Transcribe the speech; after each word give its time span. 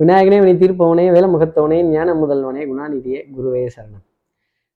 விநாயகனே 0.00 0.38
வினை 0.40 0.54
தீர்ப்பவனே 0.60 1.04
வேலமுகத்தவனே 1.14 1.76
ஞான 1.92 2.08
முதல்வனே 2.22 2.62
குணாநிதியே 2.70 3.20
குருவே 3.34 3.60
சரணம். 3.74 4.02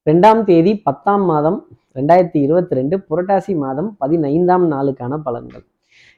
ரெண்டாம் 0.07 0.39
தேதி 0.45 0.73
பத்தாம் 0.87 1.25
மாதம் 1.31 1.59
ரெண்டாயிரத்தி 1.99 2.39
இருபத்தி 2.47 2.75
ரெண்டு 2.79 2.97
புரட்டாசி 3.09 3.55
மாதம் 3.65 3.89
பதினைந்தாம் 3.99 4.65
நாளுக்கான 4.73 5.19
பலன்கள். 5.27 5.65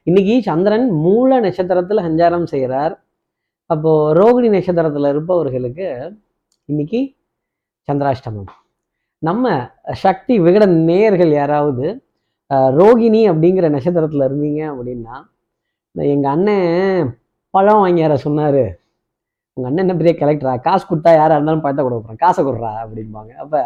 இன்னைக்கு 0.06 0.34
சந்திரன் 0.48 0.86
மூல 1.04 1.40
நட்சத்திரத்தில் 1.44 2.04
சஞ்சாரம் 2.06 2.46
செய்கிறார் 2.52 2.94
அப்போது 3.66 4.12
ரோகிணி 4.18 4.50
நட்சத்திரத்தில் 4.56 5.08
இருப்பவர்களுக்கு 5.12 5.88
இன்னைக்கு 6.68 7.00
சந்திராஷ்டமம். 7.88 8.50
நம்ம 9.18 9.54
சக்தி 10.04 10.36
விகட 10.46 10.64
நேயர்கள் 10.90 11.32
யாராவது 11.40 11.86
ரோகிணி 12.78 13.22
அப்படிங்கிற 13.32 13.68
நட்சத்திரத்தில் 13.76 14.26
இருந்தீங்க 14.28 14.62
அப்படின்னா 14.72 15.16
எங்கள் 16.14 16.32
அண்ணன் 16.34 17.10
பழம் 17.54 17.82
வாங்கியார 17.82 18.14
சொன்னார். 18.26 18.62
உங்கள் 19.56 19.68
அண்ணன் 19.70 19.84
என்ன 19.84 19.94
பெரிய 20.00 20.12
கலெக்டரா 20.20 20.52
காசு 20.66 20.84
கொடுத்தா 20.90 21.10
யாராக 21.18 21.36
இருந்தாலும் 21.38 21.64
பழத்தை 21.64 21.82
கொடுக்க 21.84 22.00
போகிறேன் 22.02 22.22
காசை 22.24 22.42
கொடுறா 22.46 22.70
அப்படிம்பாங்க. 22.84 23.32
அப்போ 23.42 23.60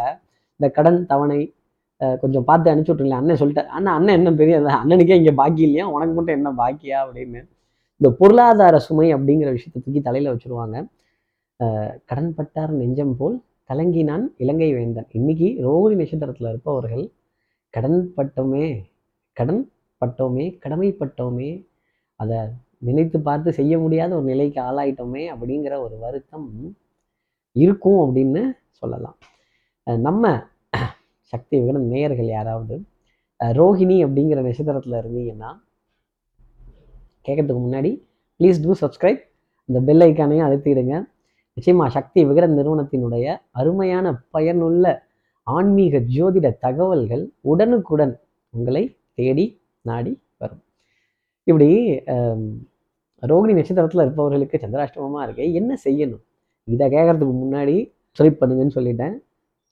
இந்த 0.60 0.68
கடன் 0.76 0.98
தவணை 1.12 1.38
கொஞ்சம் 2.22 2.46
பார்த்து 2.48 2.70
அனுப்பிச்சி 2.70 2.92
விட்ருங்களேன் 2.92 3.20
அண்ணன் 3.22 3.40
சொல்லிட்டார். 3.42 3.68
அண்ணன் 3.76 3.96
அண்ணன் 3.98 4.16
என்ன 4.18 4.30
பெரிய 4.40 4.56
அண்ணனுக்கே 4.80 5.18
இங்கே 5.20 5.34
பாக்கி 5.40 5.62
இல்லையா? 5.66 5.84
உனக்கு 5.94 6.14
மட்டும் 6.16 6.36
என்ன 6.38 6.50
பாக்கியா? 6.62 6.98
அப்படின்னு. 7.04 7.40
இந்த 8.00 8.08
பொருளாதார 8.20 8.78
சுமை 8.86 9.06
அப்படிங்கிற 9.16 9.50
விஷயத்தை 9.56 9.80
தூக்கி 9.84 10.00
தலையில் 10.08 10.32
வச்சுருவாங்க. 10.32 10.76
கடன் 12.10 12.32
பட்டார் 12.38 12.72
நெஞ்சம் 12.80 13.14
போல் 13.20 13.36
கலங்கினான் 13.70 14.24
இலங்கை 14.42 14.70
வேந்தன். 14.78 15.08
இன்னைக்கு 15.18 15.48
ரோகிணி 15.66 15.96
நட்சத்திரத்தில் 16.00 16.50
இருப்பவர்கள் 16.52 17.04
கடன் 17.74 18.00
பட்டோமே 18.16 18.66
கடன் 19.36 19.62
பட்டோமே 20.02 20.44
கடமைப்பட்டோமே 20.64 21.50
அதை 22.20 22.38
நினைத்து 22.82 23.20
பார்த்து 23.20 23.52
செய்ய 23.52 23.78
முடியாத 23.78 24.14
ஒரு 24.16 24.24
நிலைக்கு 24.24 24.60
ஆளாயிட்டோமே 24.60 25.24
அப்படிங்கிற 25.34 25.74
ஒரு 25.80 25.96
வருத்தம் 25.98 26.48
இருக்கும் 27.56 28.00
அப்படின்னு 28.04 28.42
சொல்லலாம். 28.70 29.16
நம்ம 29.86 30.24
சக்தி 31.32 31.54
விகடன் 31.60 31.88
நேயர்கள் 31.88 32.26
யாராவது 32.26 32.76
ரோஹிணி 33.40 33.96
அப்படிங்கிற 34.06 34.40
நட்சத்திரத்தில் 34.42 34.98
இருந்தீங்கன்னா 35.02 35.50
கேட்கறதுக்கு 37.28 37.62
முன்னாடி 37.66 37.90
ப்ளீஸ் 38.40 38.62
டூ 38.62 38.74
சப்ஸ்கிரைப் 38.80 39.22
இந்த 39.68 39.80
பெல் 39.80 40.04
ஐக்கானையும் 40.08 40.46
அழுத்திடுங்க. 40.48 40.94
நிச்சயமாக 41.56 41.90
சக்தி 41.90 42.20
விகடன் 42.24 42.56
நிறுவனத்தினுடைய 42.58 43.26
அருமையான 43.50 44.06
பயனுள்ள 44.30 44.84
ஆன்மீக 45.46 45.98
ஜோதிட 46.14 46.46
தகவல்கள் 46.58 47.24
உடனுக்குடன் 47.40 48.14
உங்களை 48.54 48.96
தேடி 49.14 49.46
நாடி 49.80 50.12
வரும். 50.38 50.62
இப்படி 51.48 51.68
ரோகிணி 53.22 53.52
நட்சத்திரத்தில் 53.58 54.02
இருப்பவர்களுக்கு 54.04 54.56
சந்திராஷ்டமமாக 54.62 55.24
இருக்கு. 55.26 55.44
என்ன 55.60 55.72
செய்யணும்? 55.84 56.22
இதை 56.68 56.86
கேட்கறதுக்கு 56.94 57.34
முன்னாடி 57.42 57.76
சொல்லி 58.18 58.32
பண்ணுங்கன்னு 58.40 58.76
சொல்லிட்டேன். 58.78 59.14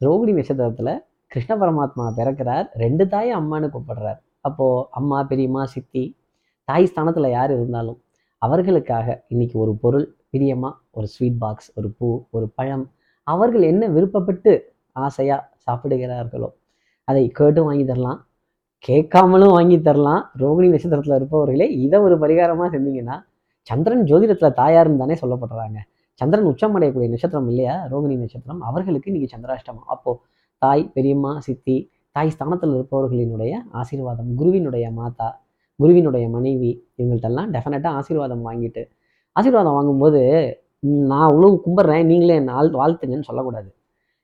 ரோகிணி 0.00 0.32
நட்சத்திரத்தில் 0.38 0.92
கிருஷ்ண 1.32 1.52
பரமாத்மா 1.62 2.04
பிறக்கிறார். 2.18 2.66
ரெண்டு 2.82 3.04
தாயை 3.12 3.32
அம்மான்னு 3.40 3.68
கூப்பிடுறார். 3.74 4.20
அப்போது 4.48 4.84
அம்மா 4.98 5.18
பெரியம்மா 5.30 5.62
சித்தி 5.74 6.04
தாய் 6.68 6.88
ஸ்தானத்தில் 6.90 7.34
யார் 7.36 7.52
இருந்தாலும் 7.56 7.98
அவர்களுக்காக 8.42 9.06
இன்னைக்கு 9.32 9.56
ஒரு 9.64 9.72
பொருள் 9.82 10.06
பிரியமாக 10.32 10.74
ஒரு 10.98 11.06
ஸ்வீட் 11.14 11.40
பாக்ஸ் 11.42 11.68
ஒரு 11.78 11.88
பூ 11.98 12.08
ஒரு 12.36 12.46
பழம் 12.58 12.84
அவர்கள் 13.26 13.64
என்ன 13.72 13.84
விருப்பப்பட்டு 13.96 14.52
ஆசையாக 15.04 15.42
சாப்பிடுகிறார்களோ 15.66 16.48
அதை 17.08 17.22
கேட்டு 17.38 17.60
வாங்கி 17.66 17.84
தரலாம். 17.90 18.20
கேட்காமலும் 18.86 19.52
வாங்கி 19.56 19.76
தரலாம். 19.88 20.22
ரோகிணி 20.42 20.68
நட்சத்திரத்தில் 20.72 21.16
இருப்பவர்களே 21.18 21.66
இதை 21.84 21.98
ஒரு 22.06 22.16
பரிகாரமாக 22.22 22.68
செஞ்சீங்கன்னா 22.74 23.16
சந்திரன் 23.68 24.04
ஜோதிடத்தில் 24.10 24.56
தாயாருன்னு 24.60 25.02
தானே 25.02 25.14
சொல்லப்படுறாங்க. 25.22 25.78
சந்திரன் 26.20 26.48
உச்சம் 26.50 26.74
அடையக்கூடிய 26.78 27.08
நட்சத்திரம் 27.12 27.48
இல்லையா? 27.52 27.74
ரோகிணி 27.92 28.16
நட்சத்திரம். 28.22 28.60
அவர்களுக்கு 28.68 29.08
இன்றைக்கி 29.10 29.28
சந்திராஷ்டமம். 29.34 29.86
அப்போது 29.94 30.20
தாய் 30.62 30.84
பெரியம்மா 30.96 31.32
சித்தி 31.46 31.76
தாய் 32.16 32.32
ஸ்தானத்தில் 32.34 32.74
இருப்பவர்களினுடைய 32.76 33.54
ஆசீர்வாதம் 33.80 34.28
குருவினுடைய 34.40 34.86
மாதா 34.98 35.28
குருவினுடைய 35.80 36.26
மனைவி 36.34 36.70
இவங்கள்ட்டெல்லாம் 37.00 37.48
டெஃபினட்டாக 37.54 37.98
ஆசீர்வாதம் 38.00 38.44
வாங்கிட்டு 38.48 38.82
ஆசீர்வாதம் 39.36 39.76
வாங்கும்போது 39.78 40.20
நான் 41.10 41.26
அவ்வளோ 41.30 41.48
கும்பிட்றேன் 41.64 42.06
நீங்களே 42.10 42.34
என் 42.40 42.52
ஆள் 42.58 42.70
வாழ்த்துங்கன்னு 42.80 43.28
சொல்லக்கூடாது. 43.30 43.70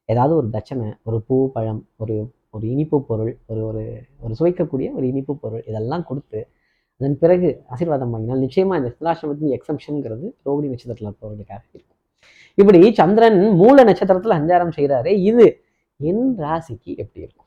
ஏதாவது 0.08 0.34
ஒரு 0.40 0.48
தட்சணை 0.54 0.88
ஒரு 1.08 1.18
பூ 1.26 1.36
பழம் 1.56 1.82
ஒரு 2.02 2.16
ஒரு 2.54 2.64
இனிப்பு 2.72 2.96
பொருள் 3.08 3.32
ஒரு 3.46 3.60
ஒரு 3.66 3.82
ஒரு 4.20 4.32
சுவைக்கக்கூடிய 4.38 4.88
ஒரு 4.94 5.04
இனிப்பு 5.10 5.32
பொருள் 5.42 5.62
இதெல்லாம் 5.68 6.04
கொடுத்து 6.06 6.40
அதன் 7.00 7.18
பிறகு 7.20 7.48
ஆசீர்வாதம் 7.70 8.12
வாங்கினால் 8.12 8.42
நிச்சயமாக 8.44 8.80
இந்த 8.80 8.90
சிலாசிரமத்தின் 8.96 9.54
எக்ஸம்ஷனுங்கிறது 9.56 10.26
ரோகிணி 10.46 10.68
நட்சத்திரத்தில் 10.72 11.18
போகிறதுக்காக 11.20 11.62
இருக்கும். 11.70 11.96
இப்படி 12.58 12.80
சந்திரன் 12.98 13.38
மூல 13.60 13.76
நட்சத்திரத்தில் 13.88 14.36
சஞ்சாரம் 14.36 14.74
செய்கிறாரு 14.76 15.12
இது 15.28 15.44
என் 16.00 16.26
ராசிக்கு 16.42 16.90
எப்படி 17.02 17.20
இருக்கும்? 17.24 17.46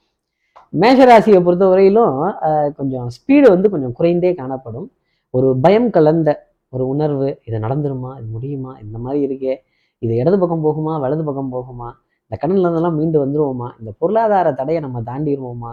மேஷ 0.74 1.00
ராசியை 1.06 1.40
பொறுத்த 1.42 1.66
வரையிலும் 1.68 2.16
ஆஹ், 2.48 2.72
கொஞ்சம் 2.78 3.10
ஸ்பீடு 3.16 3.48
வந்து 3.54 3.68
கொஞ்சம் 3.74 3.94
குறைந்தே 3.98 4.32
காணப்படும். 4.36 4.88
ஒரு 5.34 5.50
பயம் 5.64 5.90
கலந்த 5.92 6.30
ஒரு 6.74 6.84
உணர்வு 6.92 7.28
இது 7.48 7.58
நடந்துருமா 7.60 8.12
இது 8.20 8.28
முடியுமா 8.36 8.72
இந்த 8.84 8.98
மாதிரி 9.00 9.20
இருக்கே 9.28 9.54
இது 10.02 10.14
இடது 10.22 10.38
பக்கம் 10.42 10.64
போகுமா 10.66 10.94
வலது 11.04 11.24
பக்கம் 11.24 11.52
போகுமா 11.54 11.90
இந்த 12.26 12.36
கடன்ல 12.42 12.66
இருந்தெல்லாம் 12.68 12.98
மீண்டு 13.00 13.18
வந்துடுவோமா 13.26 13.70
இந்த 13.80 13.92
பொருளாதார 14.02 14.54
தடையை 14.60 14.82
நம்ம 14.86 15.02
தாண்டிடுவோமா 15.10 15.72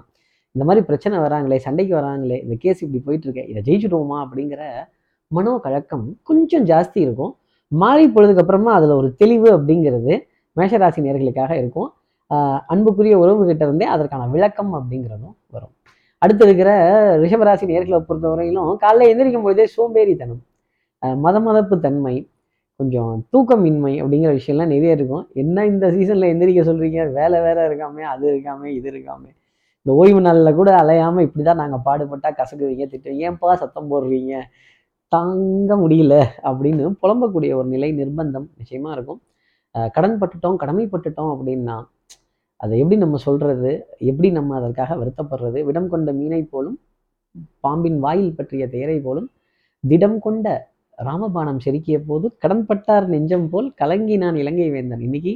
இந்த 0.54 0.64
மாதிரி 0.68 0.82
பிரச்சனை 0.86 1.16
வராங்களே 1.24 1.58
சண்டைக்கு 1.64 1.94
வராங்களே 1.98 2.38
இந்த 2.44 2.54
கேஸ் 2.62 2.80
இப்படி 2.84 3.00
போயிட்டுருக்கு 3.06 3.42
இதை 3.50 3.60
ஜெயிச்சுடுவோமா? 3.68 4.16
அப்படிங்கிற 4.24 4.62
மனோ 5.30 5.52
கழக்கம் 5.64 6.06
கொஞ்சம் 6.28 6.64
ஜாஸ்தி 6.70 6.98
இருக்கும். 7.06 7.32
மாறி 7.72 8.04
பொழுதுக்கு 8.14 8.42
அப்புறமா 8.42 8.70
அதில் 8.78 8.94
ஒரு 9.00 9.08
தெளிவு 9.20 9.48
அப்படிங்கிறது 9.56 10.12
மேஷராசி 10.56 11.00
நேர்களுக்காக 11.06 11.52
இருக்கும். 11.60 11.90
அன்புக்குரிய 12.72 13.14
உறவுகிட்ட 13.22 13.62
இருந்தே 13.68 13.86
அதற்கான 13.94 14.26
விளக்கம் 14.34 14.72
அப்படிங்கிறதும் 14.78 15.36
வரும். 15.54 15.74
அடுத்து 16.22 16.44
இருக்கிற 16.46 16.70
ரிஷபராசி 17.22 17.64
நேர்களை 17.70 17.98
பொறுத்தவரையிலும் 18.08 18.72
காலைல 18.84 19.08
எந்திரிக்கும் 19.12 19.46
பொழுதே 19.46 19.66
சோம்பேறித்தனம் 19.76 20.42
மத 21.24 21.36
மதப்பு 21.40 21.76
தன்மை 21.86 22.14
கொஞ்சம் 22.80 23.12
தூக்கமின்மை 23.32 23.92
அப்படிங்கிற 24.02 24.32
விஷயம்லாம் 24.38 24.72
நிறைய 24.74 24.96
இருக்கும். 24.98 25.24
என்ன 25.42 25.64
இந்த 25.72 25.86
சீசனில் 25.96 26.30
எந்திரிக்க 26.32 26.62
சொல்கிறீங்க 26.70 27.00
வேலை 27.18 27.38
வேற 27.46 27.58
இருக்காமே 27.68 28.02
அது 28.12 28.24
இருக்காமே 28.32 28.68
இது 28.78 28.88
இருக்காமே. 28.92 29.30
இந்த 29.82 29.92
ஓய்வு 30.00 30.20
நாளில் 30.26 30.58
கூட 30.60 30.70
அலையாமல் 30.80 31.24
இப்படி 31.26 31.44
தான் 31.48 31.60
நாங்கள் 31.62 31.82
பாடுபட்டால் 31.86 32.36
கசக்குவீங்க 32.40 32.86
திட்டுவீங்க 32.92 33.28
ஏன்பா 33.30 33.54
சத்தம் 33.62 33.90
போடுறீங்க? 33.92 34.34
தாங்க 35.12 35.76
முடியல 35.82 36.14
அப்படின்னு 36.48 36.84
புலம்பக்கூடிய 37.02 37.52
ஒரு 37.60 37.68
நிலை 37.74 37.90
நிர்பந்தம் 38.00 38.46
நிச்சயமாக 38.58 38.96
இருக்கும். 38.96 39.20
கடன் 39.96 40.18
பட்டுட்டோம் 40.20 40.60
கடமைப்பட்டுட்டோம் 40.62 41.32
அப்படின்னா 41.34 41.76
அதை 42.60 42.74
எப்படி 42.82 42.96
நம்ம 43.02 43.18
சொல்கிறது 43.26 43.70
எப்படி 44.10 44.28
நம்ம 44.38 44.56
அதற்காக 44.60 44.96
வருத்தப்படுறது? 45.02 45.58
விடம் 45.68 45.90
கொண்ட 45.92 46.12
மீனை 46.20 46.42
போலும் 46.54 46.78
பாம்பின் 47.64 47.98
வாயில் 48.04 48.36
பற்றிய 48.38 48.64
தேரை 48.74 48.98
போலும் 49.06 49.28
திடம் 49.84 50.18
கொண்ட 50.26 50.46
ராமபானம் 51.08 51.60
செருக்கிய 51.64 51.98
போது 52.08 52.26
கடன்பட்டார் 52.42 53.06
நெஞ்சம் 53.12 53.46
போல் 53.52 53.68
கலங்கி 53.80 54.16
நான் 54.22 54.38
இலங்கை 54.42 54.68
வேந்தன். 54.74 55.04
இன்னைக்கு 55.08 55.32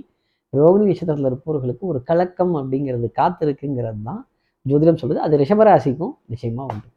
ரோகிணி 0.52 0.84
நட்சத்திரத்தில் 0.88 1.28
இருப்பவர்களுக்கு 1.30 1.84
ஒரு 1.92 2.00
கலக்கம் 2.10 2.52
அப்படிங்கிறது 2.60 3.06
காத்திருக்குங்கிறது 3.20 4.00
தான் 4.08 4.20
ஜோதிடம் 4.66 5.00
சொல்லுது. 5.02 5.20
அது 5.26 5.34
ரிஷபராசிக்கும் 5.42 6.12
நிச்சயமாக 6.32 6.72
உண்டு. 6.72 6.88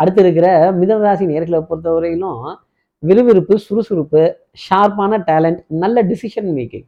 அடுத்து 0.00 0.20
இருக்கிற 0.24 0.46
மிதனராசி 0.80 1.24
நேர்களை 1.32 1.60
பொறுத்தவரையிலும் 1.70 2.40
விறுவிறுப்பு 3.02 3.54
சுறுசுறுப்பு 3.66 4.22
ஷார்ப்பான 4.64 5.18
டேலண்ட் 5.28 5.60
நல்ல 5.82 6.02
டிசிஷன் 6.10 6.50
மேக்கிங் 6.56 6.86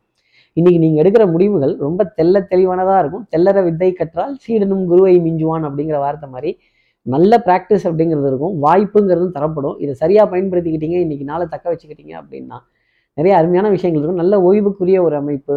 இன்னைக்கு 0.56 0.80
நீங்கள் 0.84 1.00
எடுக்கிற 1.02 1.24
முடிவுகள் 1.32 1.72
ரொம்ப 1.84 2.02
தெல்ல 2.18 2.40
தெளிவானதாக 2.50 2.98
இருக்கும். 3.02 3.24
தெல்லற 3.32 3.58
வித்தை 3.66 3.88
கற்றால் 4.00 4.34
சீடனும் 4.44 4.84
குருவை 4.90 5.14
மிஞ்சுவான் 5.26 5.66
அப்படிங்கிற 5.68 5.98
வார்த்தை 6.04 6.28
மாதிரி 6.34 6.50
நல்ல 7.06 7.42
ப்ராக்டிஸ் 7.46 7.84
அப்படிங்கிறது 7.88 8.28
இருக்கும். 8.30 8.54
வாய்ப்புங்கிறதும் 8.64 9.34
தரப்படும். 9.36 9.76
இதை 9.78 9.94
சரியா 9.94 10.22
பயன்படுத்திக்கிட்டீங்க 10.32 10.98
இன்னைக்கு 11.04 11.24
நாளை 11.24 11.46
தக்க 11.54 11.66
வச்சுக்கிட்டீங்க 11.72 12.14
அப்படின்னா 12.20 12.58
நிறைய 13.18 13.32
அருமையான 13.40 13.68
விஷயங்கள் 13.74 14.02
இருக்கும். 14.02 14.22
நல்ல 14.22 14.40
ஓய்வுக்குரிய 14.48 14.98
ஒரு 15.02 15.16
அமைப்பு 15.16 15.56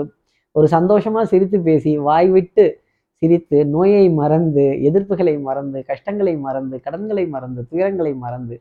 ஒரு 0.56 0.68
சந்தோஷமா 0.72 1.22
சிரித்து 1.31 1.57
பேசி 1.62 1.92
வாய் 2.07 2.30
விட்டு 2.36 2.66
சிரித்து 3.22 3.57
நோயை 3.66 4.10
மறந்து 4.19 4.66
எதிர்ப்புகளை 4.88 5.33
மறந்து 5.42 5.77
கஷ்டங்களை 5.86 6.33
மறந்து 6.38 6.75
கடன்களை 6.86 7.25
மறந்து 7.36 7.62
துயரங்களை 7.72 8.13
மறந்து 8.25 8.56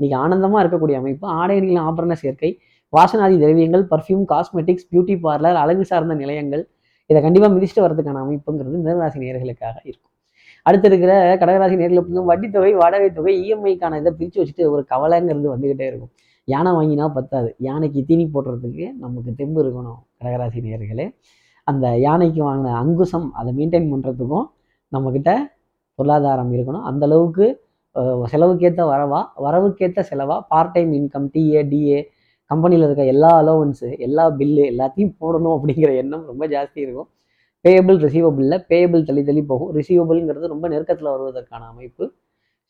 இன்னைக்கு 0.00 0.16
ஆனந்தமா 0.24 0.58
இருக்கக்கூடிய 0.62 0.96
அமைப்பு. 1.02 1.24
ஆடைகளின் 1.40 1.82
ஆபரண 1.88 2.12
சேர்க்கை 2.22 2.50
வாசனாதி 2.92 3.36
திரவியங்கள் 3.42 3.84
பர்ஃப்யூம் 3.92 4.24
காஸ்மெட்டிக்ஸ் 4.32 4.86
பியூட்டி 4.90 5.16
பார்லர் 5.24 5.58
அழகு 5.62 5.84
சார்ந்த 5.84 6.14
நிலையங்கள் 6.14 6.62
இதை 7.10 7.18
கண்டிப்பாக 7.22 7.52
மிதிச்சுட்டு 7.54 7.84
வரதுக்கான 7.86 8.22
அமைப்புங்கிறது 8.24 8.76
மிதராசி 8.84 9.18
நேர்களுக்காக 9.24 9.76
இருக்கும். 9.90 10.12
அடுத்து 10.68 10.88
இருக்கிற 10.90 11.12
கடகராசி 11.42 11.76
நேரில் 11.82 12.02
வட்டி 12.30 12.48
தொகை 12.56 12.72
வாடகை 12.82 13.08
தொகை 13.18 13.34
இஎம்ஐக்கான 13.42 13.98
இதை 14.02 14.12
பிரித்து 14.18 14.40
வச்சுட்டு 14.40 14.64
ஒரு 14.74 14.82
கவலைங்கிறது 14.92 15.48
வந்துக்கிட்டே 15.54 15.86
இருக்கும். 15.90 16.12
யானை 16.48 16.70
வாங்கினா 16.78 17.06
பத்தாது. 17.18 17.48
யானைக்கு 17.68 18.00
தீனி 18.08 18.24
போடுறதுக்கு 18.34 18.86
நமக்கு 19.04 19.30
தெம்பு 19.40 19.60
இருக்கணும் 19.64 20.00
கடகராசி 20.18 20.60
நேர்களே 20.66 21.06
அந்த 21.68 21.86
யானைக்கு 22.06 22.40
வாங்கின 22.48 22.74
அங்குசம் 22.82 23.26
அதை 23.38 23.50
மெயின்டைன் 23.58 23.88
பண்ணுறதுக்கும் 23.92 24.46
நம்மக்கிட்ட 24.92 25.32
பொருளாதாரம் 25.98 26.52
இருக்கணும். 26.56 26.84
அந்த 26.90 27.04
அளவுக்கு 27.08 27.46
செலவுக்கேற்ற 28.32 28.82
வரவா 28.92 29.20
வரவுக்கேற்ற 29.44 30.00
செலவா 30.10 30.36
பார்ட் 30.52 30.72
டைம் 30.74 30.90
இன்கம் 30.98 31.28
டிஏ 31.34 31.62
டிஏ 31.72 31.98
கம்பெனியில் 32.50 32.84
இருக்க 32.86 33.04
எல்லா 33.12 33.30
அலோவன்ஸு 33.40 33.88
எல்லா 34.06 34.24
பில்லு 34.40 34.62
எல்லாத்தையும் 34.72 35.14
போடணும் 35.22 35.54
அப்படிங்கிற 35.56 35.90
எண்ணம் 36.02 36.24
ரொம்ப 36.30 36.44
ஜாஸ்தி 36.54 36.78
இருக்கும். 36.84 37.08
பேயபிள் 37.64 37.98
ரிசீவபிளில் 38.06 38.58
பேயபிள் 38.70 39.04
தள்ளி 39.08 39.22
தள்ளி 39.28 39.42
போகும். 39.50 39.70
ரிசீவபிள்ங்கிறது 39.78 40.52
ரொம்ப 40.54 40.66
நெருக்கத்தில் 40.72 41.10
வருவதற்கான 41.14 41.62
அமைப்பு 41.72 42.04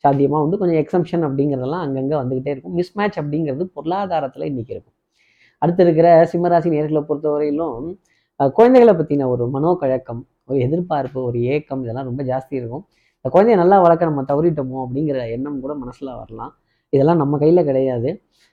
சாத்தியமாக 0.03 0.41
வந்து 0.45 0.57
கொஞ்சம் 0.61 0.79
எக்ஸம்ஷன் 0.83 1.23
அப்படிங்கிறதெல்லாம் 1.27 1.83
அங்கங்கே 1.85 2.15
வந்துக்கிட்டே 2.21 2.51
இருக்கும். 2.53 2.75
மிஸ்மேட்ச் 2.79 3.17
அப்படிங்கிறது 3.21 3.63
பொருளாதாரத்தில் 3.77 4.45
இன்றைக்கி 4.51 4.73
இருக்கும். 4.75 4.95
அடுத்து 5.61 5.83
இருக்கிற 5.85 6.07
சிம்மராசி 6.31 6.69
நேர்களை 6.75 7.01
பொறுத்தவரையிலும் 7.09 7.87
குழந்தைகளை 8.57 8.93
பற்றின 8.99 9.27
ஒரு 9.33 9.45
மனோக்கழக்கம் 9.55 10.21
ஒரு 10.49 10.59
எதிர்பார்ப்பு 10.65 11.19
ஒரு 11.29 11.39
ஏக்கம் 11.53 11.81
இதெல்லாம் 11.85 12.07
ரொம்ப 12.09 12.21
ஜாஸ்தி 12.31 12.53
இருக்கும். 12.59 12.83
இந்த 13.17 13.29
குழந்தைய 13.35 13.55
நல்லா 13.61 13.77
வளர்க்க 13.85 14.11
நம்ம 14.11 14.23
தவறிட்டோமோ 14.31 14.77
அப்படிங்கிற 14.85 15.17
எண்ணம் 15.35 15.57
கூட 15.63 15.73
மனசில் 15.81 16.11
வரலாம். 16.21 16.51
இதெல்லாம் 16.93 17.19
நம்ம 17.21 17.37
கையில் 17.41 17.67
கிடையாது. 17.69 18.09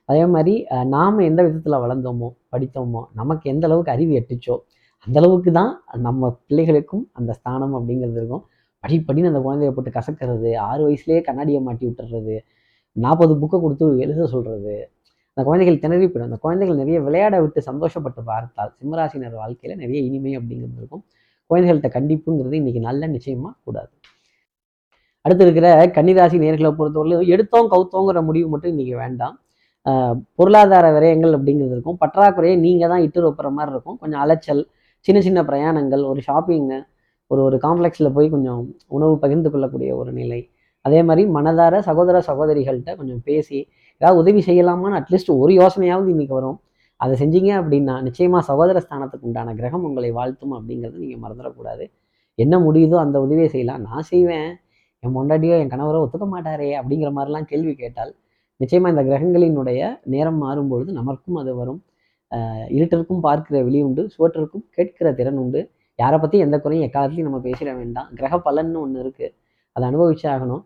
அதே 0.08 0.24
மாதிரி 0.32 0.54
நாம் 0.94 1.20
எந்த 1.28 1.40
விதத்தில் 1.46 1.82
வளர்ந்தோமோ 1.84 2.28
படித்தோமோ 2.54 3.02
நமக்கு 3.20 3.46
எந்த 3.52 3.64
அளவுக்கு 3.68 3.92
அறிவு 3.94 4.12
எட்டுச்சோ 4.20 4.56
அந்த 5.06 5.16
அளவுக்கு 5.20 5.50
தான் 5.58 5.72
நம்ம 6.06 6.30
பிள்ளைகளுக்கும் 6.48 7.04
அந்த 7.18 7.30
ஸ்தானம் 7.38 7.74
அப்படிங்கிறது 7.78 8.18
இருக்கும். 8.20 8.44
படிப்படின்னு 8.84 9.30
அந்த 9.32 9.40
குழந்தைய 9.46 9.70
போட்டு 9.76 9.90
கசக்கிறது 9.96 10.50
ஆறு 10.68 10.82
வயசுலேயே 10.86 11.20
கண்ணாடியை 11.28 11.60
மாட்டி 11.68 11.84
விட்டுறது 11.88 12.36
நாற்பது 13.04 13.32
புக்கை 13.40 13.58
கொடுத்து 13.64 13.86
எழுத 14.04 14.26
சொல்கிறது 14.34 14.74
அந்த 15.30 15.44
குழந்தைகள் 15.48 15.80
திணறி 15.84 16.06
போயிடும். 16.06 16.28
அந்த 16.30 16.38
குழந்தைகள் 16.44 16.78
நிறைய 16.82 16.98
விளையாட 17.06 17.36
விட்டு 17.44 17.60
சந்தோஷப்பட்டு 17.68 18.20
பார்த்தால் 18.28 18.70
சிம்மராசினர் 18.78 19.34
வாழ்க்கையில் 19.40 19.80
நிறைய 19.82 19.98
இனிமை 20.08 20.32
அப்படிங்கிறது 20.38 20.78
இருக்கும். 20.82 21.02
குழந்தைகள்கிட்ட 21.50 21.90
கண்டிப்புங்கிறது 21.96 22.56
இன்னைக்கு 22.60 22.80
நல்ல 22.86 23.08
நிச்சயமா 23.14 23.50
கூடாது. 23.66 23.90
அடுத்து 25.24 25.44
இருக்கிற 25.46 25.68
கன்னிராசி 25.96 26.36
நேர்களை 26.44 26.70
பொறுத்தவரையிலும் 26.78 27.30
எடுத்தோம் 27.34 27.68
கவுத்தோங்கிற 27.72 28.20
முடிவு 28.28 28.48
மட்டும் 28.52 28.72
இன்னைக்கு 28.74 28.94
வேண்டாம். 29.02 29.36
பொருளாதார 30.38 30.86
விரயங்கள் 30.96 31.34
அப்படிங்கிறது 31.38 31.74
இருக்கும். 31.76 31.98
பற்றாக்குறையை 32.02 32.56
நீங்கள் 32.64 32.90
தான் 32.92 33.04
இட்டு 33.06 33.20
வைப்புற 33.26 33.50
மாதிரி 33.58 33.72
இருக்கும். 33.74 33.98
கொஞ்சம் 34.02 34.22
அலைச்சல் 34.24 34.62
சின்ன 35.06 35.18
சின்ன 35.26 35.40
பிரயாணங்கள் 35.48 36.02
ஒரு 36.10 36.20
ஷாப்பிங்கு 36.28 36.78
ஒரு 37.30 37.40
ஒரு 37.46 37.56
காம்ப்ளெக்ஸில் 37.64 38.14
போய் 38.16 38.28
கொஞ்சம் 38.34 38.60
உணவு 38.96 39.14
பகிர்ந்து 39.22 39.48
கொள்ளக்கூடிய 39.52 39.90
ஒரு 40.00 40.10
நிலை. 40.18 40.40
அதே 40.84 41.00
மாதிரி 41.08 41.22
மனதார 41.36 41.74
சகோதர 41.88 42.16
சகோதரிகள்கிட்ட 42.28 42.92
கொஞ்சம் 42.98 43.22
பேசி 43.28 43.58
ஏதாவது 44.00 44.18
உதவி 44.22 44.40
செய்யலாமான்னு 44.48 44.98
அட்லீஸ்ட் 45.00 45.30
ஒரு 45.42 45.52
யோசனையாவது 45.60 46.10
இன்றைக்கி 46.14 46.34
வரும். 46.38 46.58
அதை 47.00 47.14
செஞ்சீங்க 47.22 47.50
அப்படின்னா 47.60 47.94
நிச்சயமாக 48.06 48.42
சகோதர 48.50 48.82
ஸ்தானத்துக்கு 48.84 49.26
உண்டான 49.28 49.54
கிரகம் 49.58 49.86
உங்களை 49.88 50.10
வாழ்த்தும் 50.18 50.54
அப்படிங்கிறது 50.58 51.02
நீங்கள் 51.02 51.22
மறந்துடக்கூடாது. 51.24 51.84
என்ன 52.38 52.54
முடியுதோ 52.66 52.96
அந்த 53.04 53.16
உதவியை 53.24 53.48
செய்யலாம். 53.54 53.82
நான் 53.88 54.06
செய்வேன். 54.12 54.48
என் 55.02 55.14
மொண்டாட்டியோ 55.16 55.56
என் 55.62 55.72
கணவரோ 55.74 55.98
ஒத்துக்க 56.04 56.26
மாட்டாரே 56.34 56.70
அப்படிங்கிற 56.80 57.10
மாதிரிலாம் 57.18 57.48
கேள்வி 57.50 57.74
கேட்டால் 57.82 58.12
நிச்சயமாக 58.60 58.92
இந்த 58.94 59.02
கிரகங்களினுடைய 59.08 59.80
நேரம் 60.14 60.40
மாறும்பொழுது 60.44 60.90
நமக்கும் 61.00 61.38
அது 61.42 61.52
வரும். 61.60 61.80
இருட்டருக்கும் 62.76 63.24
பார்க்கிற 63.26 63.56
வெளி 63.66 63.80
உண்டு 63.88 64.02
சுவற்றிற்கும் 64.14 64.64
கேட்கிற 64.76 65.08
திறன் 65.18 65.40
உண்டு. 65.42 65.60
யாரை 65.98 66.16
பற்றி 66.22 66.38
எந்த 66.44 66.56
குறையும் 66.64 66.86
எக்காலத்துலையும் 66.86 67.28
நம்ம 67.28 67.40
பேசிட 67.46 67.70
வேண்டாம். 67.80 68.08
கிரக 68.18 68.34
பலன்னு 68.46 68.78
ஒன்று 68.84 68.98
இருக்குது 69.04 69.32
அதை 69.76 69.84
அனுபவிச்சாகணும் 69.90 70.64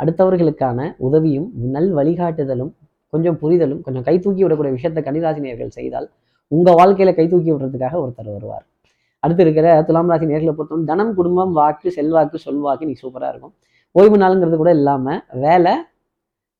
அடுத்தவர்களுக்கான 0.00 0.80
உதவியும் 1.06 1.48
நல் 1.74 1.90
வழிகாட்டுதலும் 1.98 2.72
கொஞ்சம் 3.12 3.38
புரிதலும் 3.42 3.80
கொஞ்சம் 3.86 4.04
கை 4.08 4.14
தூக்கி 4.24 4.42
விடக்கூடிய 4.44 4.72
விஷயத்தை 4.76 5.00
கன்னிராசினியர்கள் 5.06 5.72
செய்தால் 5.78 6.06
உங்கள் 6.52 6.76
வாழ்க்கையில் 6.80 7.16
கை 7.18 7.26
தூக்கி 7.32 7.50
விடுறதுக்காக 7.52 7.96
ஒருத்தர் 8.02 8.30
வருவார். 8.36 8.64
அடுத்து 9.22 9.42
இருக்கிற 9.44 9.66
துலாம் 9.88 10.10
ராசி 10.10 10.26
நேர்களை 10.30 10.52
பொறுத்தவரை 10.58 10.86
தனம் 10.90 11.12
குடும்பம் 11.18 11.52
வாக்கு 11.58 11.88
செல்வாக்கு 11.96 12.38
சொல்வாக்கு 12.44 12.84
நீ 12.90 12.94
சூப்பராக 13.02 13.32
இருக்கும். 13.32 13.54
ஓய்வு 13.94 14.16
நாளுங்கிறது 14.22 14.58
கூட 14.62 14.70
இல்லாமல் 14.78 15.20
வேலை 15.44 15.74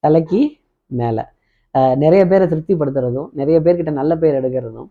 தலைக்கு 0.04 0.40
மேலே. 0.90 1.25
நிறைய 2.05 2.22
பேரை 2.31 2.46
திருப்திப்படுத்துறதும் 2.52 3.28
நிறைய 3.40 3.56
பேர்கிட்ட 3.64 3.93
நல்ல 4.00 4.12
பேர் 4.22 4.38
எடுக்கிறதும் 4.40 4.88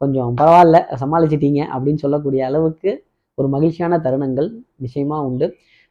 கொஞ்சம் 0.00 0.30
பரவாயில்ல 0.40 0.78
சமாளிச்சிட்டீங்க 1.02 1.60
அப்படின்னு 1.74 2.02
சொல்லக்கூடிய 2.04 2.42
அளவுக்கு 2.50 2.90
ஒரு 3.38 3.48
மகிழ்ச்சியான 3.54 3.98
தருணங்கள் 4.06 4.48
நிச்சயமாக 4.84 5.26
உண்டு. 5.28 5.46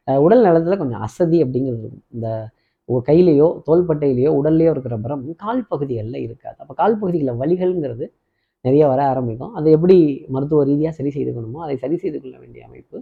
உடல் 0.08 0.44
நலத்தில் 0.46 0.80
கொஞ்சம் 0.82 1.02
அசதி 1.06 1.38
அப்படிங்கிறது 1.44 1.82
இருக்கும். 1.84 2.04
இந்த 2.16 2.28
ஒரு 2.88 3.02
கையிலையோ 3.08 3.48
தோள்பட்டையிலையோ 3.68 4.30
உடல்லையோ 4.40 4.70
இருக்கிற 4.74 4.94
பரம் 5.04 5.22
கால் 5.44 5.62
பகுதிகளில் 5.72 6.18
இருக்காது. 6.26 6.56
அப்போ 6.62 6.74
கால் 6.82 6.98
பகுதிகளில் 7.00 7.38
வலிகள்ங்கிறது 7.42 8.06
நிறைய 8.64 8.82
வர 8.92 9.00
ஆரம்பிக்கும். 9.12 9.52
அதை 9.58 9.68
எப்படி 9.76 9.96
மருத்துவ 10.34 10.64
ரீதியாக 10.70 10.94
சரி 10.98 11.10
செய்துக்கணுமோ 11.16 11.60
அதை 11.66 11.76
சரி 11.84 11.96
செய்து 12.02 12.18
கொள்ள 12.22 12.36
வேண்டிய 12.42 12.62
அமைப்பு 12.68 12.96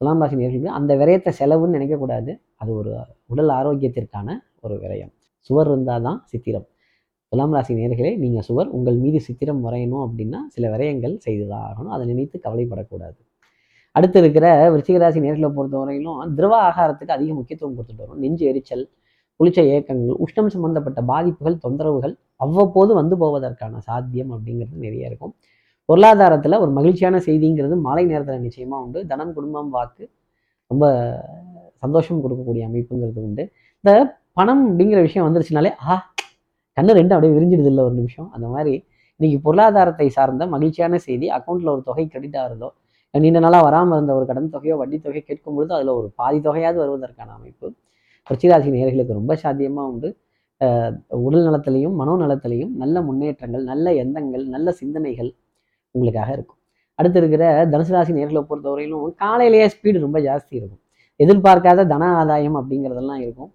துலாம் 0.00 0.22
ராசி 0.22 0.36
நேர்களுக்கு. 0.40 0.70
அந்த 0.78 0.92
விரயத்தை 1.00 1.32
செலவுன்னு 1.40 1.76
நினைக்கக்கூடாது. 1.78 2.32
அது 2.62 2.70
ஒரு 2.80 2.92
உடல் 3.32 3.52
ஆரோக்கியத்திற்கான 3.58 4.28
ஒரு 4.66 4.74
விரயம். 4.84 5.12
சுவர் 5.50 5.70
இருந்தால் 5.72 6.06
தான் 6.08 6.18
சித்திரம். 6.32 6.66
துலாம் 7.32 7.54
ராசி 7.56 7.72
நேர்களே 7.80 8.10
நீங்கள் 8.22 8.44
சுவர் 8.46 8.70
உங்கள் 8.76 8.96
மீது 9.02 9.18
சித்திரம் 9.26 9.60
வரையணும் 9.66 10.02
அப்படின்னா 10.06 10.38
சில 10.54 10.64
விரயங்கள் 10.72 11.14
செய்து 11.26 11.44
தான் 11.52 11.62
ஆகணும். 11.68 11.92
அதை 11.96 12.04
நினைத்து 12.10 12.36
கவலைப்படக்கூடாது. 12.46 13.16
அடுத்து 13.96 14.18
இருக்கிற 14.22 14.46
விருச்சிகராசி 14.72 15.20
ராசி 15.24 15.48
பொறுத்த 15.58 15.76
வரையிலும் 15.82 16.34
திரவ 16.38 16.54
ஆகாரத்துக்கு 16.68 17.14
அதிக 17.16 17.30
முக்கியத்துவம் 17.38 17.76
கொடுத்துட்டு 17.78 18.04
வரும். 18.04 18.20
நெஞ்சு 18.24 18.44
எரிச்சல் 18.50 18.84
புளிச்ச 19.40 19.60
ஏக்கங்கள் 19.76 20.18
உஷ்ணம் 20.24 20.52
சம்பந்தப்பட்ட 20.54 21.00
பாதிப்புகள் 21.12 21.56
தொந்தரவுகள் 21.64 22.14
அவ்வப்போது 22.44 22.92
வந்து 23.00 23.14
போவதற்கான 23.22 23.80
சாத்தியம் 23.88 24.32
அப்படிங்கிறது 24.36 24.84
நிறைய 24.86 25.10
இருக்கும். 25.10 25.34
பொருளாதாரத்தில் 25.88 26.60
ஒரு 26.64 26.70
மகிழ்ச்சியான 26.78 27.16
செய்திங்கிறது 27.28 27.76
மாலை 27.86 28.04
நேரத்தில் 28.12 28.44
நிச்சயமாக 28.46 28.84
உண்டு. 28.84 29.00
தனம் 29.12 29.34
குடும்பம் 29.38 29.70
வாக்கு 29.76 30.04
ரொம்ப 30.70 30.86
சந்தோஷம் 31.84 32.22
கொடுக்கக்கூடிய 32.24 32.64
அமைப்புங்கிறது 32.70 33.20
உண்டு. 33.28 33.44
இந்த 33.84 33.92
பணம் 34.38 34.64
அப்படிங்கிற 34.68 35.00
விஷயம் 35.06 35.26
வந்துருச்சுனாலே 35.28 35.70
ஆ 35.92 35.94
கண்ணு 36.76 36.92
ரெண்டு 37.00 37.14
அப்படியே 37.14 37.34
விரிஞ்சிடுது 37.36 37.70
இல்லை 37.72 37.82
ஒரு 37.88 37.94
நிமிஷம். 38.00 38.28
அந்த 38.36 38.46
மாதிரி 38.54 38.74
இன்னைக்கு 39.20 39.38
பொருளாதாரத்தை 39.46 40.06
சார்ந்த 40.16 40.46
மகிழ்ச்சியான 40.54 40.98
செய்தி 41.06 41.26
அக்கௌண்ட்டில் 41.38 41.72
ஒரு 41.74 41.82
தொகை 41.88 42.04
கிரெடிட் 42.12 42.38
ஆகிறதோ 42.42 42.68
நீண்ட 43.14 43.38
நாளாக 43.44 43.62
வராமல் 43.66 43.96
இருந்த 43.98 44.12
ஒரு 44.18 44.26
கடன் 44.28 44.52
தொகையோ 44.54 44.74
வட்டி 44.80 44.96
தொகையோ 45.06 45.22
கேட்கும் 45.28 45.56
பொழுது 45.56 45.72
அதில் 45.76 45.90
ஒரு 45.98 46.08
பாதி 46.20 46.38
தொகையாவது 46.46 46.78
வருவதற்கான 46.82 47.30
அமைப்பு. 47.38 47.66
ரிச்சிராசி 48.30 48.70
நேர்களுக்கு 48.74 49.18
ரொம்ப 49.18 49.34
சாத்தியமாக 49.42 49.90
உண்டு. 49.92 50.08
உடல் 51.26 51.46
நலத்திலையும் 51.48 51.94
மனோ 52.00 52.12
நலத்திலையும் 52.22 52.72
நல்ல 52.82 52.96
முன்னேற்றங்கள் 53.08 53.64
நல்ல 53.70 53.86
எண்ணங்கள் 54.02 54.44
நல்ல 54.54 54.72
சிந்தனைகள் 54.80 55.30
உங்களுக்காக 55.94 56.30
இருக்கும். 56.36 56.58
அடுத்து 56.98 57.18
இருக்கிற 57.22 57.44
தனுசு 57.72 57.92
ராசி 57.96 58.12
நேர்களை 58.18 58.42
பொறுத்தவரையிலும் 58.50 59.14
காலையிலேயே 59.22 59.66
ஸ்பீடு 59.74 59.98
ரொம்ப 60.06 60.18
ஜாஸ்தி 60.28 60.54
இருக்கும். 60.60 60.82
எதிர்பார்க்காத 61.20 61.86
தன 61.92 62.08
ஆதாயம் 62.20 62.56
அப்படிங்கிறதெல்லாம் 62.60 63.20
இருக்கும். 63.26 63.50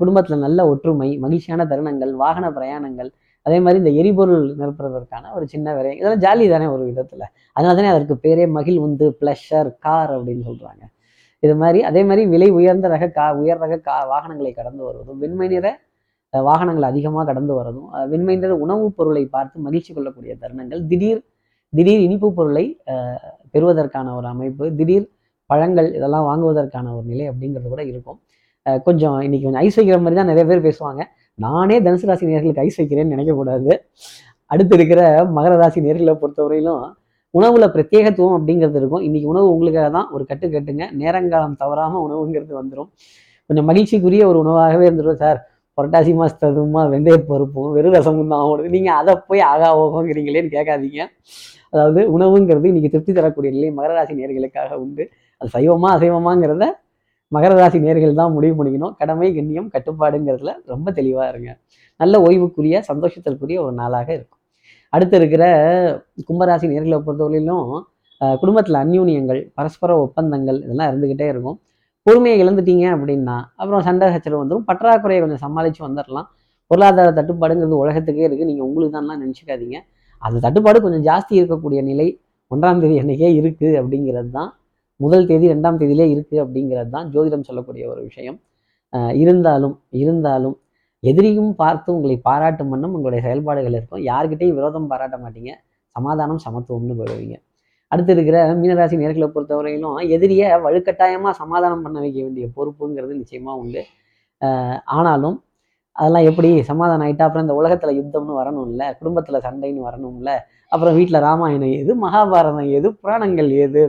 குடும்பத்தில் 0.00 0.44
நல்ல 0.46 0.60
ஒற்றுமை 0.72 1.08
மகிழ்ச்சியான 1.24 1.66
தருணங்கள் 1.72 2.12
வாகன 2.24 2.46
பிரயாணங்கள் 2.58 3.10
அதே 3.46 3.58
மாதிரி 3.64 3.78
இந்த 3.82 3.92
எரிபொருள் 4.00 4.44
நிரப்புறதற்கான 4.60 5.32
ஒரு 5.36 5.44
சின்ன 5.52 5.74
விரை 5.76 5.92
இதெல்லாம் 5.98 6.22
ஜாலி 6.24 6.46
தானே 6.52 6.66
ஒரு 6.74 6.84
விதத்தில். 6.90 7.24
அதனால 7.56 7.74
தானே 7.78 7.90
அதற்கு 7.94 8.14
பேரே 8.24 8.44
மகிழ் 8.56 8.78
உந்து 8.86 9.06
ப்ளஷர் 9.20 9.70
கார் 9.84 10.12
அப்படின்னு 10.16 10.44
சொல்கிறாங்க 10.50 10.82
இது 11.42 11.54
மாதிரி 11.62 11.78
அதே 11.88 12.02
மாதிரி 12.08 12.22
விலை 12.32 12.48
உயர்ந்த 12.58 12.86
ரக 12.94 13.06
கா 13.18 13.26
உயர் 13.40 13.60
ரக 13.64 13.74
கா 13.88 13.96
வாகனங்களை 14.12 14.52
கடந்து 14.58 14.82
வருவதும் 14.86 15.18
வெண்மை 15.24 15.48
நிற 15.48 15.66
வாகனங்கள் 16.32 16.86
அதிகமாக 16.90 17.24
கடந்து 17.30 17.52
வரதும் 17.58 17.88
வெண்மை 18.12 18.34
நிற 18.36 18.52
உணவுப் 18.64 18.96
பொருளை 18.96 19.24
பார்த்து 19.36 19.56
மகிழ்ச்சி 19.66 19.90
கொள்ளக்கூடிய 19.96 20.32
தருணங்கள். 20.42 20.80
திடீர் 20.90 21.20
திடீர் 21.72 22.02
இனிப்பு 22.06 22.28
பொருளை 22.38 22.64
பெறுவதற்கான 23.54 24.14
ஒரு 24.18 24.26
அமைப்பு 24.34 24.64
திடீர் 24.80 25.06
பழங்கள் 25.50 25.88
இதெல்லாம் 25.98 26.26
வாங்குவதற்கான 26.30 26.92
ஒரு 26.96 27.06
நிலை 27.12 27.24
அப்படிங்கிறது 27.30 27.68
கூட 27.74 27.82
இருக்கும். 27.92 28.18
கொஞ்சம் 28.86 29.16
இன்னைக்கு 29.26 29.44
கொஞ்சம் 29.46 29.62
ஐஸ் 29.66 29.78
வைக்கிற 29.78 29.98
மாதிரி 30.04 30.18
தான் 30.20 30.30
நிறைய 30.32 30.44
பேர் 30.50 30.66
பேசுவாங்க. 30.68 31.02
நானே 31.44 31.76
தனுசு 31.86 32.06
ராசி 32.10 32.30
நேர்களுக்கு 32.30 32.62
ஐஸ் 32.66 32.78
வைக்கிறேன்னு 32.80 33.14
நினைக்கக்கூடாது. 33.14 33.72
அடுத்து 34.52 34.74
இருக்கிற 34.78 35.00
மகர 35.36 35.52
ராசி 35.62 35.80
நேர்களை 35.86 36.14
பொறுத்தவரையிலும் 36.22 36.84
உணவுல 37.38 37.64
பிரத்யேகத்துவம் 37.74 38.36
அப்படிங்கிறது 38.38 38.78
இருக்கும். 38.80 39.02
இன்னைக்கு 39.06 39.28
உணவு 39.32 39.46
உங்களுக்காக 39.54 39.88
தான். 39.96 40.08
ஒரு 40.14 40.24
கட்டு 40.30 40.46
கட்டுங்க. 40.54 40.84
நேரங்காலம் 41.00 41.56
தவறாம 41.62 42.00
உணவுங்கிறது 42.06 42.54
வந்துடும் 42.60 42.88
கொஞ்சம் 43.50 43.68
மகிழ்ச்சிக்குரிய 43.70 44.22
ஒரு 44.30 44.38
உணவாகவே 44.44 44.84
இருந்துடும் 44.88 45.20
சார். 45.24 45.38
புரட்டாசி 45.78 46.12
மாசத்ததுமா 46.20 46.82
வெந்தய 46.92 47.16
பருப்பும் 47.30 47.72
வெறும் 47.76 47.94
ரசமும் 47.96 48.30
தான் 48.32 48.44
ஓடுது 48.50 48.68
நீங்க 48.76 48.90
அதை 49.00 49.12
போய் 49.28 49.42
ஆகா 49.50 49.68
ஓகோங்கிறீங்களேன்னு 49.82 50.50
கேட்காதீங்க. 50.54 51.00
அதாவது 51.72 52.00
உணவுங்கிறது 52.14 52.66
இன்னைக்கு 52.72 52.90
திருப்தி 52.94 53.12
தரக்கூடிய 53.18 53.50
நிலை 53.56 53.68
மகர 53.78 53.92
ராசி 53.98 54.14
நேர்களுக்காக 54.20 54.78
உண்டு. 54.84 55.04
அது 55.40 55.50
சைவமா 55.56 55.88
அசைவமாங்கிறத 55.96 56.66
மகர 57.34 57.52
ராசி 57.60 57.78
நேர்கள் 57.84 58.18
தான் 58.20 58.32
முடிவு 58.36 58.54
பண்ணிக்கணும். 58.58 58.94
கடமை 59.00 59.28
கண்ணியம் 59.36 59.68
கட்டுப்பாடுங்கிறதுல 59.74 60.52
ரொம்ப 60.72 60.90
தெளிவாக 60.98 61.26
இருங்க. 61.32 61.50
நல்ல 62.00 62.14
ஓய்வுக்குரிய 62.26 62.80
சந்தோஷத்திற்குரிய 62.90 63.58
ஒரு 63.66 63.74
நாளாக 63.80 64.08
இருக்கும். 64.16 64.40
அடுத்து 64.92 65.16
இருக்கிற 65.20 65.44
கும்பராசி 66.28 66.66
நேர்களை 66.72 66.98
பொறுத்தவரையிலும் 67.06 67.68
குடும்பத்தில் 68.42 68.78
அந்யூன்யங்கள் 68.82 69.40
பரஸ்பர 69.58 69.90
ஒப்பந்தங்கள் 70.04 70.58
இதெல்லாம் 70.64 70.90
இருந்துக்கிட்டே 70.90 71.26
இருக்கும். 71.32 71.56
பொறுமையை 72.06 72.36
இழந்துட்டீங்க 72.42 72.84
அப்படின்னா 72.96 73.36
அப்புறம் 73.60 73.82
சண்டை 73.86 74.06
சச்சரவு 74.14 74.40
வந்துடும் 74.42 74.66
பற்றாக்குறையை 74.68 75.20
கொஞ்சம் 75.22 75.42
சமாளித்து 75.44 75.80
வந்துடலாம் 75.86 76.28
பொருளாதார 76.70 77.08
தட்டுப்பாடுங்கிறது 77.18 77.76
உலகத்துக்கே 77.82 78.24
இருக்குது 78.28 78.48
நீங்கள் 78.50 78.66
உங்களுக்கு 78.68 78.94
தான்லாம் 78.96 79.20
நினச்சிக்காதீங்க. 79.24 79.78
அந்த 80.22 80.36
தட்டுப்பாடு 80.44 80.78
கொஞ்சம் 80.86 81.04
ஜாஸ்தி 81.08 81.34
இருக்கக்கூடிய 81.40 81.80
நிலை 81.90 82.06
ஒன்றாம் 82.50 82.80
தேதி 82.82 82.96
அன்றைக்கே 83.02 83.30
இருக்குது 83.40 83.74
அப்படிங்கிறது 83.80 84.30
தான் 84.38 84.50
முதல் 85.00 85.26
தேதி 85.26 85.46
ரெண்டாம் 85.52 85.78
தேதியிலே 85.80 86.06
இருக்குது 86.14 86.42
அப்படிங்கிறது 86.44 86.88
தான் 86.88 87.08
ஜோதிடம் 87.10 87.40
சொல்லக்கூடிய 87.40 87.88
ஒரு 87.90 88.02
விஷயம். 88.02 88.38
அஹ் 88.92 89.14
இருந்தாலும் 89.14 89.80
இருந்தாலும் 90.02 90.56
எதிரியும் 91.02 91.54
பார்த்து 91.54 91.88
உங்களை 91.94 92.16
பாராட்டும் 92.18 92.68
வண்ணம் 92.68 92.94
உங்களுடைய 92.94 93.22
செயல்பாடுகள் 93.26 93.72
இருக்கும். 93.72 94.02
யார்கிட்டையும் 94.02 94.54
விரோதம் 94.54 94.86
பாராட்ட 94.86 95.16
மாட்டீங்க. 95.16 95.52
சமாதானம் 95.96 96.40
சமத்துவம்னு 96.46 96.96
போயிடுவீங்க. 97.00 97.36
அடுத்து 97.92 98.12
இருக்கிற 98.12 98.54
மீனராசி 98.54 98.96
நேர்களை 98.96 99.26
பொறுத்தவரையிலும் 99.26 99.98
எதிரியை 100.08 100.48
வலுக்கட்டாயமாக 100.66 101.30
சமாதானம் 101.32 101.82
பண்ண 101.82 101.98
வைக்க 102.00 102.22
வேண்டிய 102.22 102.46
பொறுப்புங்கிறது 102.56 103.14
நிச்சயமாக 103.14 103.58
உண்டு. 103.58 103.82
ஆஹ் 104.42 104.78
ஆனாலும் 104.84 105.36
அதெல்லாம் 105.96 106.24
எப்படி 106.24 106.48
சமாதானம் 106.62 107.06
ஆயிட்டா 107.06 107.24
அப்புறம் 107.26 107.44
இந்த 107.46 107.54
உலகத்தில் 107.54 107.98
யுத்தம்னு 107.98 108.34
வரணும்ல 108.40 108.98
குடும்பத்தில் 108.98 109.38
சண்டைன்னு 109.40 109.86
வரணும்ல 109.88 110.30
அப்புறம் 110.72 110.94
வீட்டில் 110.94 111.20
ராமாயணம் 111.20 111.72
எது 111.72 111.92
மகாபாரதம் 112.06 112.70
எது 112.70 112.88
புராணங்கள் 112.94 113.50
எது 113.50 113.82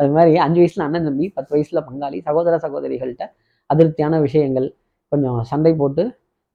அது 0.00 0.10
மாதிரி 0.16 0.36
அஞ்சு 0.36 0.60
வயசுல 0.60 0.84
அண்ணன் 0.86 1.04
தம்பி 1.04 1.26
பத்து 1.36 1.50
வயசுல 1.56 1.80
பங்காளி 1.88 2.18
சகோதர 2.28 2.54
சகோதரிகள்கிட்ட 2.64 3.24
அதிருப்தியான 3.70 4.20
விஷயங்கள் 4.20 4.68
கொஞ்சம் 5.08 5.42
சண்டை 5.42 5.72
போட்டு 5.74 6.04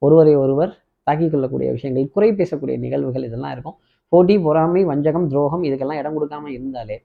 ஒருவரை 0.01 0.35
ஒருவர் 0.35 0.71
தாக்கிக் 1.07 1.33
கொள்ளக்கூடிய 1.33 1.69
விஷயங்கள் 1.71 2.07
குறை 2.15 2.29
பேசக்கூடிய 2.31 2.77
நிகழ்வுகள் 2.77 3.23
இதெல்லாம் 3.23 3.51
இருக்கும். 3.51 3.77
போட்டி 4.09 4.35
பொறாமை 4.39 4.81
வஞ்சகம் 4.85 5.27
துரோகம் 5.27 5.63
இதுக்கெல்லாம் 5.63 5.99
இடம் 6.01 6.15
கொடுக்காம 6.17 6.49
இருந்தாலே 6.57 6.97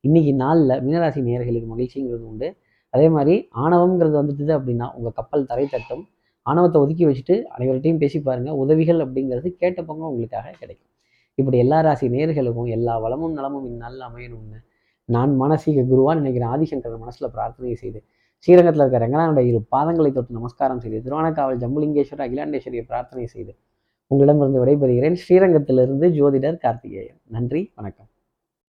இன்னைக்கு 0.00 0.32
நாளில் 0.34 0.74
மீனராசி 0.86 1.20
நேயர்களுக்கு 1.28 1.68
மகிழ்ச்சிங்கிறது 1.72 2.24
உண்டு. 2.30 2.48
அதே 2.90 3.06
மாதிரி 3.08 3.34
ஆணவம்ங்கிறது 3.64 4.16
வந்துட்டுது 4.22 4.52
அப்படின்னா 4.58 4.86
உங்கள் 4.96 5.12
கப்பல் 5.12 5.46
தரை 5.46 5.66
தட்டும். 5.66 6.04
ஆணவத்தை 6.42 6.78
ஒதுக்கி 6.82 7.06
வச்சுட்டு 7.06 7.36
அனைவர்கிட்டையும் 7.56 7.96
பேசி 7.96 8.18
பாருங்க. 8.20 8.50
உதவிகள் 8.50 9.00
அப்படிங்கிறது 9.06 9.48
கேட்ட 9.62 9.78
பங்கம் 9.82 10.10
உங்களுக்காக 10.12 10.52
கிடைக்கும். 10.60 10.90
இப்படி 11.34 11.58
எல்லா 11.58 11.80
ராசி 11.80 12.08
நேர்களுக்கும் 12.08 12.68
எல்லா 12.68 12.98
வளமும் 12.98 13.32
நலமும் 13.32 13.66
இந்நாளில் 13.66 14.04
அமையணும்னு 14.08 14.58
நான் 15.04 15.40
மானசீக 15.40 15.84
குருவான் 15.92 16.20
நினைக்கிறேன். 16.22 16.50
ஆதிசங்கரன் 16.54 17.04
மனசுல 17.04 17.26
பிரார்த்தனை 17.26 17.74
செய்து 17.74 18.04
ஸ்ரீரங்கத்தில் 18.38 18.82
இருக்க 18.82 18.98
ரங்கநாதனுடைய 19.04 19.46
இரு 19.46 19.60
பாதங்களை 19.76 20.12
தொட்டு 20.12 20.32
நமஸ்காரம் 20.32 20.80
செய்து 20.80 21.10
திருவானக்காவல் 21.10 21.60
ஜம்புலிங்கேஸ்வரர் 21.62 22.24
அகிலாண்டேஸ்வரியை 22.26 22.84
பிரார்த்தனை 22.86 23.26
செய்து 23.26 23.56
உங்களிடமிருந்து 24.06 24.64
விடைபெறுகிறேன். 24.64 25.16
ஸ்ரீரங்கத்திலிருந்து 25.28 26.08
ஜோதிடர் 26.18 26.58
கார்த்திகேயன். 26.58 27.20
நன்றி 27.28 27.72
வணக்கம். 27.74 28.08